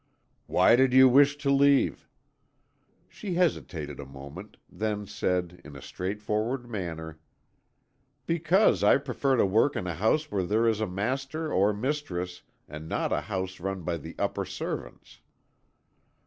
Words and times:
"Why 0.47 0.75
did 0.75 0.93
you 0.93 1.07
wish 1.07 1.37
to 1.37 1.51
leave?" 1.51 2.07
She 3.07 3.35
hesitated 3.35 3.99
a 3.99 4.03
moment, 4.07 4.57
then 4.67 5.05
said, 5.05 5.61
in 5.63 5.75
a 5.75 5.81
straightforward 5.83 6.67
manner: 6.67 7.19
"Because 8.25 8.83
I 8.83 8.97
prefer 8.97 9.35
to 9.37 9.45
work 9.45 9.75
in 9.75 9.85
a 9.85 9.93
house 9.93 10.31
where 10.31 10.41
there 10.43 10.67
is 10.67 10.81
a 10.81 10.87
master 10.87 11.53
or 11.53 11.71
mistress 11.71 12.41
and 12.67 12.89
not 12.89 13.13
a 13.13 13.21
house 13.21 13.59
run 13.59 13.83
by 13.83 13.97
the 13.97 14.15
upper 14.17 14.43
servants." 14.43 15.21